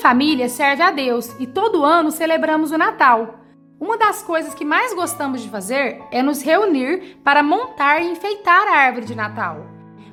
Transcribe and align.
família 0.00 0.48
serve 0.48 0.82
a 0.82 0.90
Deus 0.90 1.30
e 1.38 1.46
todo 1.46 1.84
ano 1.84 2.10
celebramos 2.10 2.72
o 2.72 2.78
Natal. 2.78 3.38
Uma 3.78 3.96
das 3.96 4.22
coisas 4.22 4.54
que 4.54 4.64
mais 4.64 4.92
gostamos 4.94 5.42
de 5.42 5.48
fazer 5.48 6.02
é 6.10 6.22
nos 6.22 6.42
reunir 6.42 7.18
para 7.22 7.42
montar 7.42 8.02
e 8.02 8.10
enfeitar 8.10 8.66
a 8.66 8.76
árvore 8.76 9.06
de 9.06 9.14
Natal. 9.14 9.66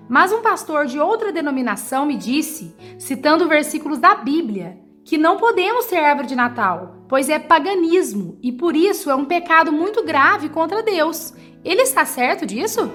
Mas 0.07 0.32
um 0.32 0.42
pastor 0.42 0.86
de 0.86 1.00
outra 1.00 1.32
denominação 1.32 2.05
me 2.05 2.15
disse, 2.15 2.75
citando 2.97 3.47
versículos 3.47 3.97
da 3.97 4.15
Bíblia, 4.15 4.78
que 5.04 5.18
não 5.18 5.38
podemos 5.38 5.86
ter 5.86 5.97
árvore 5.97 6.28
de 6.28 6.36
Natal, 6.36 6.97
pois 7.10 7.29
é 7.29 7.39
paganismo 7.39 8.38
e 8.42 8.51
por 8.51 8.75
isso 8.75 9.10
é 9.10 9.15
um 9.15 9.25
pecado 9.25 9.71
muito 9.71 10.04
grave 10.04 10.50
contra 10.50 10.83
Deus. 10.83 11.33
Ele 11.64 11.82
está 11.82 12.06
certo 12.06 12.46
disso? 12.46 12.92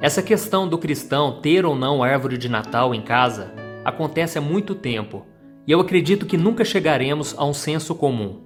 Essa 0.00 0.22
questão 0.22 0.68
do 0.68 0.78
cristão 0.78 1.40
ter 1.40 1.64
ou 1.64 1.74
não 1.74 2.02
árvore 2.02 2.36
de 2.36 2.48
Natal 2.48 2.94
em 2.94 3.02
casa 3.02 3.54
acontece 3.84 4.36
há 4.36 4.42
muito 4.42 4.74
tempo 4.74 5.24
e 5.66 5.72
eu 5.72 5.80
acredito 5.80 6.26
que 6.26 6.36
nunca 6.36 6.64
chegaremos 6.64 7.34
a 7.36 7.44
um 7.44 7.52
senso 7.52 7.94
comum. 7.94 8.40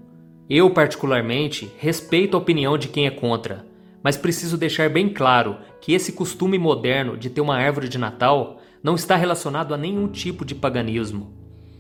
Eu, 0.49 0.71
particularmente, 0.71 1.71
respeito 1.79 2.37
a 2.37 2.41
opinião 2.41 2.79
de 2.79 2.89
quem 2.89 3.07
é 3.07 3.11
contra, 3.11 3.67
mas 4.03 4.17
preciso 4.17 4.57
deixar 4.57 4.89
bem 4.89 5.09
claro 5.09 5.59
que 5.81 5.93
esse 5.93 6.13
costume 6.13 6.59
moderno 6.59 7.17
de 7.17 7.31
ter 7.31 7.41
uma 7.41 7.57
árvore 7.57 7.89
de 7.89 7.99
Natal 7.99 8.61
não 8.83 8.95
está 8.95 9.17
relacionado 9.17 9.75
a 9.75 9.77
nenhum 9.77 10.09
tipo 10.09 10.45
de 10.45 10.55
paganismo. 10.55 11.33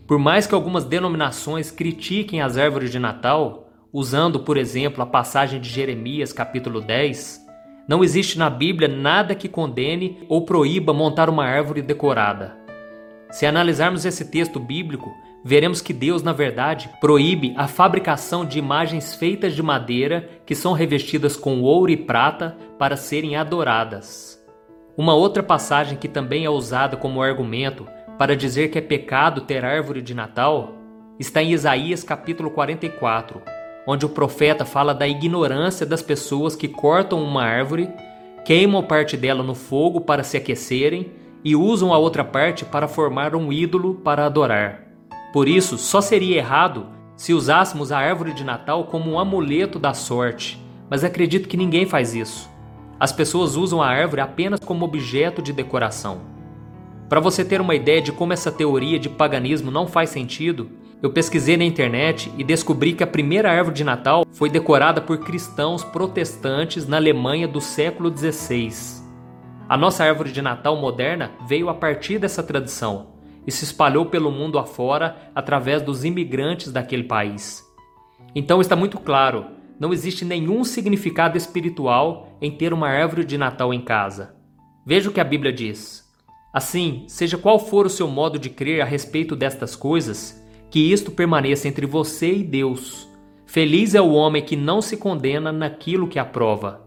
Por 0.06 0.18
mais 0.18 0.46
que 0.46 0.54
algumas 0.54 0.84
denominações 0.84 1.70
critiquem 1.70 2.42
as 2.42 2.58
árvores 2.58 2.90
de 2.90 2.98
Natal, 2.98 3.70
usando, 3.92 4.40
por 4.40 4.56
exemplo, 4.56 5.02
a 5.02 5.06
passagem 5.06 5.60
de 5.60 5.68
Jeremias 5.68 6.32
capítulo 6.32 6.80
10, 6.80 7.40
não 7.88 8.04
existe 8.04 8.38
na 8.38 8.50
Bíblia 8.50 8.88
nada 8.88 9.34
que 9.34 9.48
condene 9.48 10.18
ou 10.28 10.44
proíba 10.44 10.92
montar 10.92 11.28
uma 11.28 11.44
árvore 11.44 11.82
decorada. 11.82 12.56
Se 13.30 13.46
analisarmos 13.46 14.04
esse 14.04 14.30
texto 14.30 14.60
bíblico, 14.60 15.12
veremos 15.44 15.80
que 15.80 15.92
Deus, 15.92 16.22
na 16.22 16.32
verdade, 16.32 16.90
proíbe 17.00 17.54
a 17.56 17.66
fabricação 17.66 18.44
de 18.44 18.58
imagens 18.58 19.14
feitas 19.14 19.54
de 19.54 19.62
madeira 19.62 20.28
que 20.44 20.54
são 20.54 20.72
revestidas 20.72 21.36
com 21.36 21.62
ouro 21.62 21.90
e 21.90 21.96
prata 21.96 22.56
para 22.78 22.96
serem 22.96 23.36
adoradas. 23.36 24.38
Uma 24.96 25.14
outra 25.14 25.42
passagem 25.42 25.96
que 25.96 26.08
também 26.08 26.44
é 26.44 26.50
usada 26.50 26.96
como 26.96 27.22
argumento 27.22 27.86
para 28.18 28.36
dizer 28.36 28.68
que 28.68 28.78
é 28.78 28.82
pecado 28.82 29.40
ter 29.40 29.64
árvore 29.64 30.02
de 30.02 30.14
Natal 30.14 30.74
está 31.18 31.42
em 31.42 31.52
Isaías 31.52 32.04
capítulo 32.04 32.50
44, 32.50 33.40
onde 33.86 34.04
o 34.04 34.10
profeta 34.10 34.64
fala 34.64 34.94
da 34.94 35.08
ignorância 35.08 35.86
das 35.86 36.02
pessoas 36.02 36.54
que 36.54 36.68
cortam 36.68 37.22
uma 37.22 37.44
árvore, 37.44 37.88
queimam 38.44 38.82
parte 38.82 39.16
dela 39.16 39.42
no 39.42 39.54
fogo 39.54 40.02
para 40.02 40.22
se 40.22 40.36
aquecerem 40.36 41.12
e 41.42 41.56
usam 41.56 41.94
a 41.94 41.98
outra 41.98 42.24
parte 42.24 42.64
para 42.64 42.86
formar 42.86 43.34
um 43.34 43.50
ídolo 43.50 43.94
para 43.94 44.26
adorar. 44.26 44.89
Por 45.32 45.48
isso, 45.48 45.78
só 45.78 46.00
seria 46.00 46.38
errado 46.38 46.86
se 47.16 47.32
usássemos 47.32 47.92
a 47.92 47.98
árvore 47.98 48.32
de 48.32 48.42
Natal 48.42 48.84
como 48.84 49.10
um 49.10 49.18
amuleto 49.18 49.78
da 49.78 49.94
sorte, 49.94 50.60
mas 50.88 51.04
acredito 51.04 51.48
que 51.48 51.56
ninguém 51.56 51.86
faz 51.86 52.14
isso. 52.14 52.50
As 52.98 53.12
pessoas 53.12 53.56
usam 53.56 53.80
a 53.80 53.86
árvore 53.86 54.22
apenas 54.22 54.60
como 54.60 54.84
objeto 54.84 55.40
de 55.40 55.52
decoração. 55.52 56.22
Para 57.08 57.20
você 57.20 57.44
ter 57.44 57.60
uma 57.60 57.74
ideia 57.74 58.02
de 58.02 58.10
como 58.10 58.32
essa 58.32 58.50
teoria 58.50 58.98
de 58.98 59.08
paganismo 59.08 59.70
não 59.70 59.86
faz 59.86 60.10
sentido, 60.10 60.70
eu 61.02 61.10
pesquisei 61.10 61.56
na 61.56 61.64
internet 61.64 62.32
e 62.36 62.44
descobri 62.44 62.92
que 62.92 63.04
a 63.04 63.06
primeira 63.06 63.50
árvore 63.50 63.76
de 63.76 63.84
Natal 63.84 64.24
foi 64.32 64.50
decorada 64.50 65.00
por 65.00 65.18
cristãos 65.18 65.84
protestantes 65.84 66.86
na 66.86 66.96
Alemanha 66.96 67.46
do 67.46 67.60
século 67.60 68.14
XVI. 68.14 69.02
A 69.68 69.76
nossa 69.76 70.04
árvore 70.04 70.32
de 70.32 70.42
Natal 70.42 70.76
moderna 70.76 71.32
veio 71.46 71.68
a 71.68 71.74
partir 71.74 72.18
dessa 72.18 72.42
tradição 72.42 73.09
e 73.46 73.50
se 73.50 73.64
espalhou 73.64 74.06
pelo 74.06 74.30
mundo 74.30 74.58
afora 74.58 75.30
através 75.34 75.82
dos 75.82 76.04
imigrantes 76.04 76.72
daquele 76.72 77.04
país. 77.04 77.64
Então 78.34 78.60
está 78.60 78.76
muito 78.76 78.98
claro, 78.98 79.46
não 79.78 79.92
existe 79.92 80.24
nenhum 80.24 80.62
significado 80.62 81.38
espiritual 81.38 82.36
em 82.40 82.50
ter 82.50 82.72
uma 82.72 82.88
árvore 82.88 83.24
de 83.24 83.38
Natal 83.38 83.72
em 83.72 83.80
casa. 83.80 84.36
Veja 84.84 85.08
o 85.08 85.12
que 85.12 85.20
a 85.20 85.24
Bíblia 85.24 85.52
diz. 85.52 86.08
Assim, 86.52 87.04
seja 87.06 87.38
qual 87.38 87.58
for 87.58 87.86
o 87.86 87.90
seu 87.90 88.08
modo 88.08 88.38
de 88.38 88.50
crer 88.50 88.82
a 88.82 88.84
respeito 88.84 89.34
destas 89.34 89.74
coisas, 89.74 90.44
que 90.70 90.92
isto 90.92 91.10
permaneça 91.10 91.66
entre 91.66 91.86
você 91.86 92.34
e 92.34 92.44
Deus. 92.44 93.08
Feliz 93.46 93.94
é 93.94 94.00
o 94.00 94.12
homem 94.12 94.42
que 94.42 94.54
não 94.54 94.82
se 94.82 94.96
condena 94.96 95.50
naquilo 95.50 96.08
que 96.08 96.18
aprova. 96.18 96.86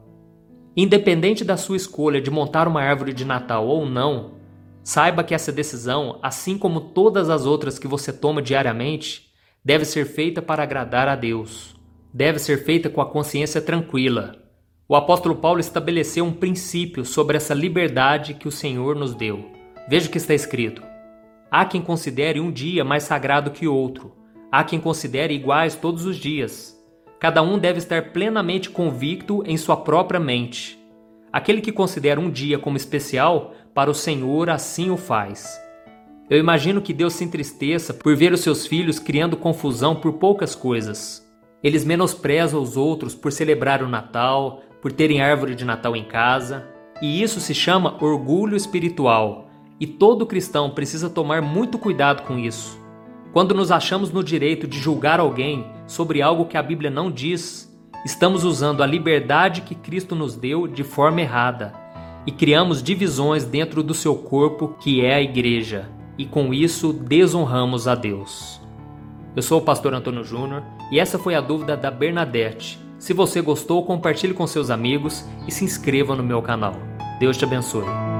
Independente 0.75 1.43
da 1.43 1.57
sua 1.57 1.77
escolha 1.77 2.21
de 2.21 2.31
montar 2.31 2.67
uma 2.67 2.81
árvore 2.81 3.13
de 3.13 3.25
Natal 3.25 3.67
ou 3.67 3.85
não, 3.85 4.35
saiba 4.83 5.23
que 5.23 5.33
essa 5.33 5.51
decisão, 5.51 6.19
assim 6.21 6.57
como 6.57 6.81
todas 6.81 7.29
as 7.29 7.45
outras 7.45 7.79
que 7.79 7.87
você 7.87 8.11
toma 8.11 8.41
diariamente, 8.41 9.31
deve 9.63 9.85
ser 9.85 10.05
feita 10.05 10.41
para 10.41 10.63
agradar 10.63 11.07
a 11.07 11.15
Deus. 11.15 11.75
Deve 12.13 12.37
ser 12.37 12.63
feita 12.63 12.89
com 12.89 13.01
a 13.01 13.09
consciência 13.09 13.61
tranquila. 13.61 14.35
O 14.87 14.95
apóstolo 14.95 15.35
Paulo 15.35 15.59
estabeleceu 15.59 16.25
um 16.25 16.33
princípio 16.33 17.05
sobre 17.05 17.37
essa 17.37 17.53
liberdade 17.53 18.33
que 18.33 18.47
o 18.47 18.51
Senhor 18.51 18.95
nos 18.95 19.15
deu. 19.15 19.49
Veja 19.87 20.07
o 20.07 20.11
que 20.11 20.17
está 20.17 20.33
escrito: 20.33 20.83
Há 21.49 21.65
quem 21.65 21.81
considere 21.81 22.39
um 22.39 22.51
dia 22.51 22.83
mais 22.83 23.03
sagrado 23.03 23.51
que 23.51 23.67
outro. 23.67 24.13
Há 24.51 24.63
quem 24.63 24.79
considere 24.79 25.33
iguais 25.33 25.75
todos 25.75 26.05
os 26.05 26.17
dias. 26.17 26.77
Cada 27.19 27.41
um 27.41 27.57
deve 27.57 27.79
estar 27.79 28.11
plenamente 28.11 28.69
convicto 28.69 29.41
em 29.47 29.57
sua 29.57 29.77
própria 29.77 30.19
mente. 30.19 30.77
Aquele 31.31 31.61
que 31.61 31.71
considera 31.71 32.19
um 32.19 32.29
dia 32.29 32.59
como 32.59 32.77
especial, 32.77 33.55
para 33.73 33.89
o 33.89 33.93
Senhor 33.93 34.49
assim 34.49 34.89
o 34.89 34.97
faz. 34.97 35.59
Eu 36.29 36.39
imagino 36.39 36.81
que 36.81 36.93
Deus 36.93 37.13
se 37.13 37.23
entristeça 37.23 37.93
por 37.93 38.15
ver 38.15 38.31
os 38.31 38.41
seus 38.41 38.65
filhos 38.65 38.99
criando 38.99 39.35
confusão 39.35 39.95
por 39.95 40.13
poucas 40.13 40.55
coisas. 40.55 41.27
Eles 41.63 41.83
menosprezam 41.83 42.61
os 42.61 42.77
outros 42.77 43.15
por 43.15 43.31
celebrar 43.31 43.81
o 43.83 43.89
Natal, 43.89 44.61
por 44.81 44.91
terem 44.91 45.21
árvore 45.21 45.55
de 45.55 45.65
Natal 45.65 45.95
em 45.95 46.03
casa, 46.03 46.67
e 47.01 47.21
isso 47.21 47.39
se 47.39 47.53
chama 47.53 47.97
orgulho 48.03 48.55
espiritual 48.55 49.49
e 49.79 49.87
todo 49.87 50.25
cristão 50.25 50.69
precisa 50.69 51.09
tomar 51.09 51.41
muito 51.41 51.77
cuidado 51.77 52.23
com 52.23 52.37
isso. 52.37 52.79
Quando 53.33 53.53
nos 53.53 53.71
achamos 53.71 54.11
no 54.11 54.23
direito 54.23 54.67
de 54.67 54.79
julgar 54.79 55.19
alguém 55.19 55.67
sobre 55.87 56.21
algo 56.21 56.45
que 56.45 56.57
a 56.57 56.63
Bíblia 56.63 56.89
não 56.89 57.11
diz, 57.11 57.69
estamos 58.05 58.45
usando 58.45 58.83
a 58.83 58.85
liberdade 58.85 59.61
que 59.61 59.75
Cristo 59.75 60.15
nos 60.15 60.35
deu 60.35 60.67
de 60.67 60.83
forma 60.83 61.21
errada 61.21 61.82
e 62.25 62.31
criamos 62.31 62.81
divisões 62.81 63.45
dentro 63.45 63.83
do 63.83 63.93
seu 63.93 64.15
corpo, 64.15 64.75
que 64.79 65.03
é 65.03 65.15
a 65.15 65.21
igreja, 65.21 65.89
e 66.17 66.25
com 66.25 66.53
isso 66.53 66.93
desonramos 66.93 67.87
a 67.87 67.95
Deus. 67.95 68.61
Eu 69.35 69.41
sou 69.41 69.59
o 69.59 69.63
pastor 69.63 69.93
Antônio 69.93 70.23
Júnior 70.23 70.63
e 70.91 70.99
essa 70.99 71.17
foi 71.17 71.33
a 71.35 71.41
dúvida 71.41 71.75
da 71.75 71.89
Bernadette. 71.89 72.79
Se 72.99 73.13
você 73.13 73.41
gostou, 73.41 73.83
compartilhe 73.83 74.33
com 74.33 74.45
seus 74.45 74.69
amigos 74.69 75.25
e 75.47 75.51
se 75.51 75.65
inscreva 75.65 76.15
no 76.15 76.23
meu 76.23 76.41
canal. 76.41 76.75
Deus 77.19 77.37
te 77.37 77.43
abençoe. 77.43 78.12